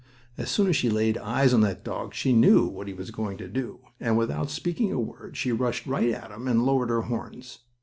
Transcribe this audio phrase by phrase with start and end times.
[0.35, 3.37] As soon as she laid eyes on that dog she knew what he was going
[3.37, 7.03] to do, and without speaking a word, she rushed right at him and lowered her
[7.03, 7.59] horns.